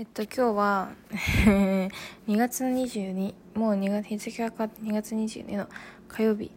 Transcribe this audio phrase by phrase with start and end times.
[0.00, 1.90] えっと今日は 2
[2.38, 5.68] 月の22もう2月日付が変わって2月22の
[6.08, 6.50] 火曜日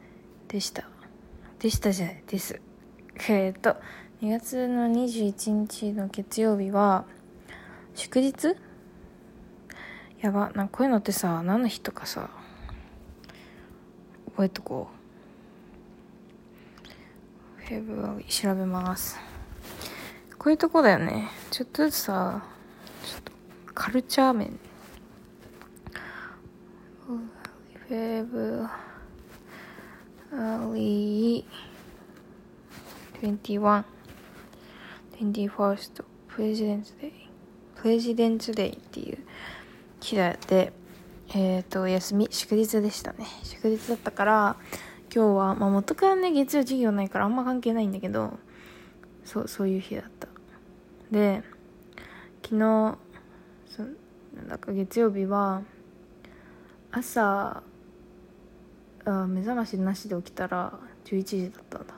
[0.47, 0.87] でした。
[1.59, 2.61] でしたじゃないです。
[3.27, 3.75] えっと
[4.21, 7.03] 2月の21日の月曜日は
[7.95, 8.55] 祝日？
[10.21, 12.29] やばなんかこういうのってさ何の日とかさ
[14.27, 14.87] 覚えとこ
[17.59, 17.61] う。
[17.61, 19.19] フェブラリ調べます。
[20.39, 21.27] こういうとこだよね。
[21.51, 22.52] ちょっとずつさ
[23.83, 24.57] カルチャー面。
[27.85, 28.65] フェブ
[30.31, 33.83] ラリー21
[35.19, 37.11] 21st プレジデンツデイ
[37.75, 39.17] プレジデンツデイっていう
[39.99, 40.71] 日で
[41.33, 43.25] えっ、ー、と休み祝日でしたね。
[43.43, 44.55] 祝日だったから
[45.13, 48.39] 今日はまあ元からね月曜授業ないからあんま関係ないんだけど
[49.25, 50.29] そうそういう日だった。
[51.11, 51.43] で
[52.43, 52.97] 昨日
[54.47, 55.61] なんか月曜日は
[56.91, 57.63] 朝
[59.05, 60.73] あ目覚ましなしで起きたら
[61.05, 61.93] 11時だったんだ。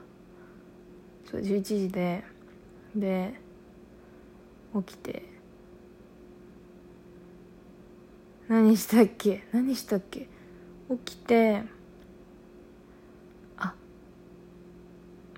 [1.29, 2.23] そう11時で
[2.95, 3.39] で
[4.75, 5.23] 起きて
[8.47, 9.43] 何したっけ？
[9.51, 10.27] 何したっけ？
[10.89, 11.63] 起きて
[13.57, 13.73] あ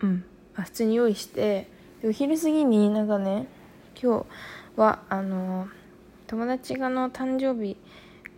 [0.02, 0.25] うん。
[0.55, 1.69] あ普通に用意して
[2.03, 3.47] お昼過ぎになんかね
[4.02, 4.25] 今
[4.75, 5.67] 日はあの
[6.28, 7.78] 友達がの誕生日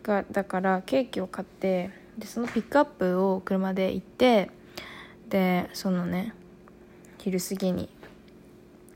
[0.04, 4.52] がだからケーキを買ってでそのピックアップを車で行って
[5.30, 6.34] でそのね
[7.18, 7.90] 昼過ぎに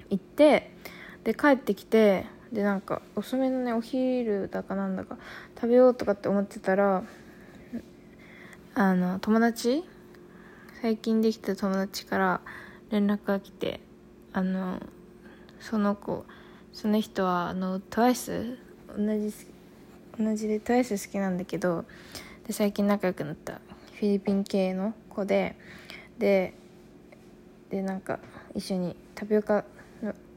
[0.09, 0.71] 行って
[1.23, 5.17] で帰ってきてでなんか遅めのねお昼だかなんだか
[5.55, 7.03] 食べようとかって思ってたら
[8.75, 9.83] あの友達
[10.81, 12.41] 最近できた友達から
[12.91, 13.79] 連絡が来て
[14.33, 14.79] あの
[15.59, 16.25] その子
[16.73, 18.57] その人はあの TWICE
[18.97, 19.33] 同じ
[20.19, 21.85] 同じで TWICE 好きなんだけど
[22.45, 23.53] で最近仲良くなった
[23.99, 25.55] フィリピン系の子で
[26.17, 26.53] で
[27.69, 28.19] でなんか
[28.53, 29.63] 一緒にタピオカ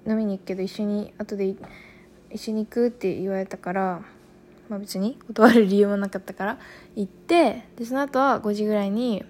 [0.07, 1.55] 飲みに行くけど一緒に後で
[2.31, 4.03] 一緒に行くって言われたから、
[4.69, 6.59] まあ、別に断る理由もなかったから
[6.95, 9.25] 行ってでその後は5時ぐらいに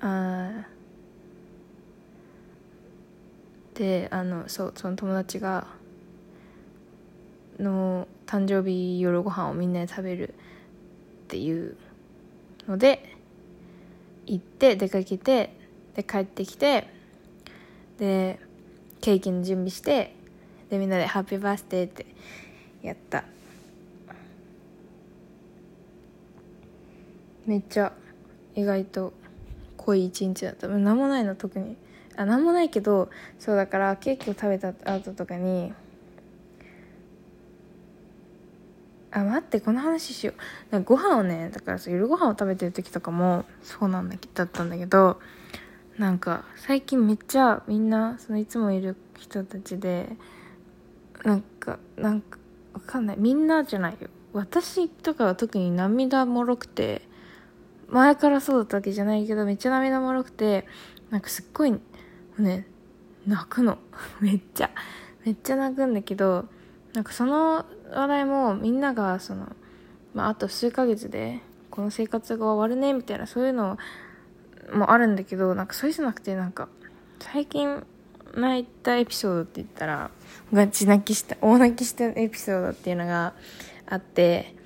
[0.00, 0.66] あ
[3.74, 5.66] であのそうその友達が
[7.58, 10.32] の誕生日夜ご飯をみんなで食べるっ
[11.28, 11.76] ていう
[12.66, 13.16] ので
[14.26, 15.54] 行って出かけて
[15.94, 16.88] で帰ってきて
[17.98, 18.38] で
[19.00, 20.14] ケーキの準備して
[20.70, 22.06] でみんなで「ハッピーバースデー」って
[22.82, 23.24] やった。
[27.46, 27.92] めっちゃ
[28.54, 29.14] 意外と
[29.78, 30.68] 濃い一日だった。
[30.68, 31.76] 何もないの特に。
[32.14, 33.08] あ何もないけど
[33.38, 35.72] そうだからケーキを食べた後とかに
[39.20, 40.72] あ待ってこの話しよう。
[40.72, 45.20] なんかご飯をねだからさ夜ご飯を食べてる時とかもそうなんだだったんだけど
[45.98, 50.08] なんか最近めっちゃみんなそのいつもいる人たちで
[51.24, 52.38] なんかなんか
[52.74, 53.16] わかんない。
[53.18, 54.08] みんなじゃないよ。
[54.32, 57.02] 私とかは特に涙もろくて
[57.88, 60.66] 前からそうだったわけじゃないけどめっちゃ涙もろくて
[61.10, 61.72] なんかすっごい
[62.38, 62.66] ね
[63.26, 63.78] 泣くの。
[64.20, 64.70] めっちゃ。
[65.24, 66.46] めっちゃ泣くんだけど
[66.98, 69.52] なんかその話題もみんながその、
[70.14, 71.38] まあ、あと数ヶ月で
[71.70, 73.78] この生活が終わるねみたいなそういうの
[74.74, 76.68] もあるんだけどなんかそうじゃなくてなんか
[77.20, 77.86] 最近
[78.34, 80.10] 泣いたエピソードって言ったら
[80.52, 83.32] ガチ泣きした大泣きしたエピソードっていうのが
[83.86, 84.56] あって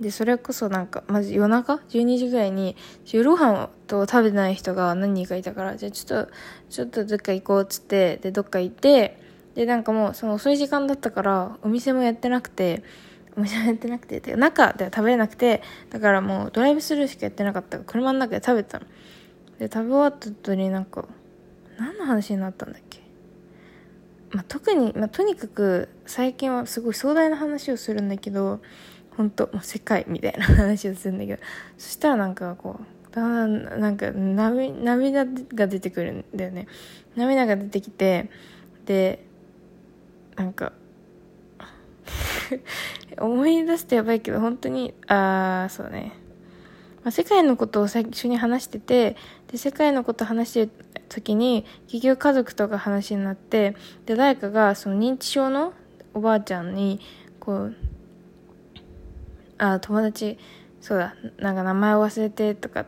[0.00, 2.74] でそれこそなんかまず夜中？12時ぐらいに
[3.12, 6.32] 夜ご飯と食べてない人が何人かいたからじゃあちょっと
[6.68, 12.82] ちょっとどっか行こうっつってでどっか行ってでなんかもうその遅い時間だったからお店もやってなくて
[13.36, 18.86] お店もやってなくてて中では食べれなくてだからもうドライブスルーしかやってなかったから車の中で食べたの。
[19.58, 21.04] で食べ終わった後になんか
[21.78, 23.00] 何の話になったんだっけ？
[24.30, 28.60] まあ、特に、まあ、とにかく最近はすごい壮大な話をするんだけど
[29.16, 31.42] 本当もう世界みたいな話をするんだけど
[31.76, 36.68] そしたらなんかこうだんだんなんか涙が出てくるんだよね。
[37.16, 38.30] 涙が出てきて
[38.84, 39.24] で
[40.38, 40.72] なんか
[43.18, 46.12] 思い出すとやばいけど本当にああそうね、
[47.02, 49.16] まあ、世界のことを最初に話してて
[49.50, 50.70] で世界のこと話してる
[51.08, 53.74] 時に結局家族とか話になって
[54.06, 55.72] で誰かがその認知症の
[56.14, 57.00] おばあちゃんに
[57.40, 57.76] こう
[59.58, 60.38] あ友達
[60.80, 62.86] そうだなんか名前を忘れてとか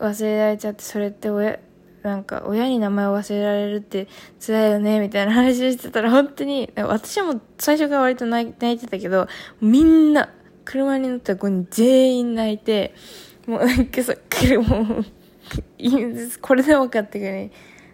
[0.00, 1.60] 忘れられちゃってそれって親
[2.02, 4.08] なんか親に名前を忘れられるって
[4.44, 9.28] 辛いよねみたいな話をしてたら本当に私も最初から割と泣いてたけど
[9.60, 10.30] みんな
[10.64, 12.94] 車に乗った子に全員泣いて
[13.46, 14.14] もうなんかさ
[14.68, 15.04] もう
[16.40, 17.50] これで分かってくれ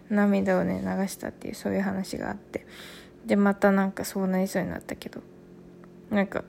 [0.09, 2.65] 涙をね流したっていうそういう話があって。
[3.25, 5.21] でまたなんかそうなりそうになったけど。
[6.09, 6.43] なんか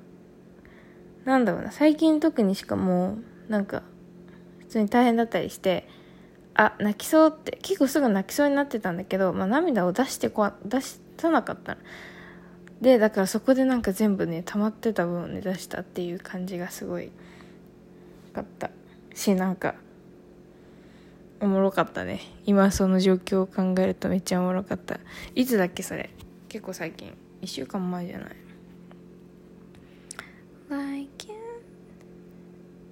[1.25, 3.19] なんだろうな最近特にしかも
[3.49, 3.83] なんか
[4.61, 5.89] 普通に大変だったりして
[6.61, 11.77] あ泣きそうって結構すぐ泣きそうになってたんだけど、まあ、涙を出してこ出さなかった。
[11.77, 11.81] の
[12.81, 17.11] でだからそこでなんか全部ね溜まってた分をね出したっていう感じがすごい
[18.33, 18.71] かった。
[19.15, 19.77] しなんか
[21.41, 22.21] おもろかったね。
[22.45, 24.99] 今その状況を考えるとめっちゃおもろかった。
[25.37, 26.11] いつだっけそれ？
[26.49, 27.17] 結構最近。
[27.41, 28.37] 1週間前じゃない？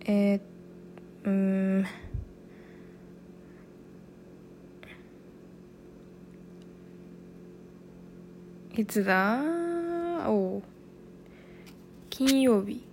[0.05, 0.41] えー、
[1.25, 1.85] うん
[8.79, 9.41] いつだ？
[10.29, 10.61] お
[12.11, 12.85] 金曜日。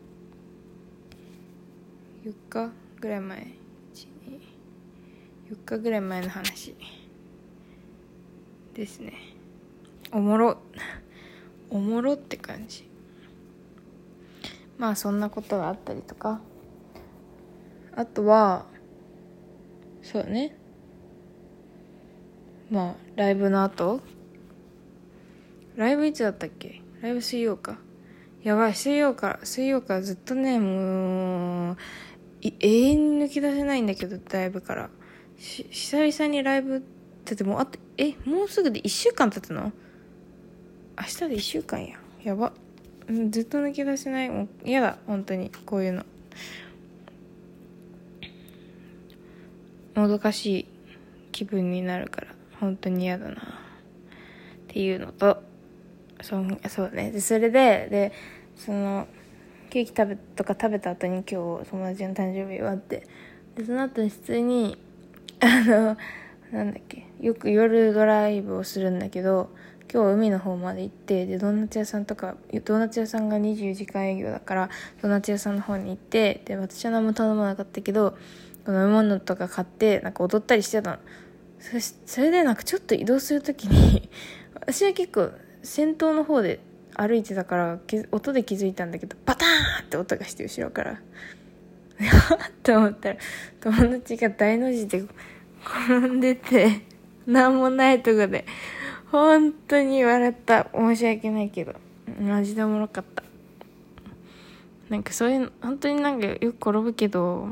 [2.24, 2.72] 4日
[3.02, 3.48] ぐらい前。
[5.50, 6.74] 4日ぐらい前の話。
[8.74, 9.12] ですね。
[10.14, 10.58] おもろ。
[11.70, 12.90] おもろって感じ。
[14.78, 16.40] まあそんなことがあったりとか。
[17.94, 18.66] あとは
[20.02, 20.56] そうね。
[22.72, 24.00] まあライブの後
[25.76, 26.82] ライブいつだったっけ？
[27.02, 27.78] ライブ水曜か。
[28.44, 28.76] やばい。
[28.76, 29.30] 水曜か。
[29.30, 31.78] ら水曜かずっとねもう
[32.42, 34.90] 永遠に抜き出せないんだけどライブから。
[35.38, 36.84] し久々にライブ
[37.26, 39.72] だってもうあとえもうすぐで1週間経つの？
[40.98, 41.98] 明日で1週間や。
[42.24, 42.54] やば。
[43.30, 44.30] ずっと抜き出せない。
[44.30, 44.98] もう嫌だ。
[45.08, 45.50] 本当に。
[45.66, 46.06] こういうの。
[49.96, 50.68] もどかしい
[51.32, 52.28] 気分になるから。
[52.60, 53.34] 本当に嫌だな。
[53.34, 53.36] っ
[54.68, 55.44] ていうのと
[56.24, 58.12] そうそうねでそれでで
[58.56, 59.08] その
[59.70, 63.06] ケーキ食べとか食べた後に今日友達の誕生日終わって
[63.56, 64.78] でその後に普通に
[65.42, 65.98] あの
[66.52, 69.50] なんだっけよく夜ドライブをするんだけど
[69.92, 72.36] 今日海の方まで行ってでドーナツ屋さんとか
[72.66, 74.70] ドーナツ屋さんが24時間営業だから
[75.02, 78.18] ドーナツ屋さんの方に行ってで私は何も頼まなかったけど
[78.68, 80.98] 飲み物とか買ってなんか踊ったりしてたの
[81.60, 84.10] そそれでなんかちょっと移動する時に
[84.56, 85.32] 私は結構
[85.64, 86.60] 先頭の方で
[86.96, 87.80] 歩いてたから
[88.12, 91.02] 音で気づいたんだけどバターンって音がして後ろから。
[92.04, 93.18] って思ったら
[93.62, 95.04] 友達が大の字で
[95.64, 96.82] 転んでて
[97.26, 98.46] 何もないとこで
[99.12, 100.68] 本当に笑った。
[100.74, 101.76] 申し訳ないけど
[102.20, 103.24] マジでおもろかった。
[104.90, 107.48] なんかそういうの本当になんかよく転ぶけど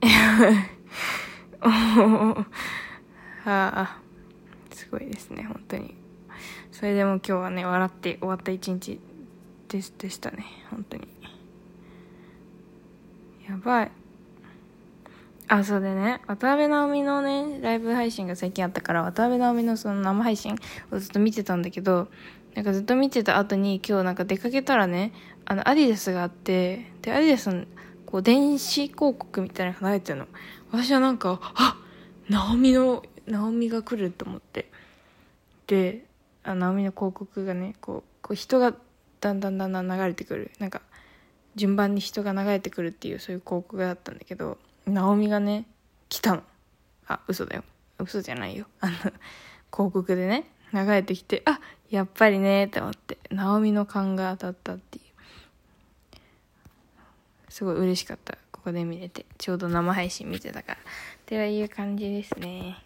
[0.00, 0.64] は
[3.44, 4.00] あ
[4.86, 5.94] すごいですね本当に。
[6.70, 9.00] それでも今日はね笑って終わった一日
[9.68, 11.08] ででしたね本当に。
[13.48, 13.90] やばい。
[15.48, 20.56] あそうでね渡辺直美のねライブ配信が最近あったから渡辺直美のその生配信
[20.92, 22.08] をずっと見てたんだけど
[22.54, 25.12] なんかずっと見てた後に今日なんか出かけたらね
[25.44, 27.64] あのアディダスがあってでアディダスの
[28.06, 30.26] こう電子広告みたいなのが流れてるの。
[30.70, 31.76] 私はなんかあ
[32.28, 34.70] 直美の直美が来ると思って。
[35.66, 36.04] で
[36.44, 38.72] あ直美の広告がねこうこう人が
[39.20, 40.50] だんだんだんだん流れてくる。
[40.58, 40.82] なんか
[41.56, 45.66] 順番に人が流れてくるっていうそういう広告があったんだけど直美がね
[46.08, 46.42] 来たの。
[47.08, 47.64] あ嘘だよ。
[47.98, 48.66] 嘘じゃないよ。
[48.80, 49.12] あの広
[49.70, 51.60] 告でね流れてきてあ
[51.90, 55.04] やっぱりねって思って直美の勘が当たったっていう。
[57.48, 58.36] すごい嬉しかった。
[58.52, 59.24] ここで見れて。
[59.38, 60.78] ちょうど生配信見てたから。
[60.78, 60.78] っ
[61.24, 62.76] ていう感じですね。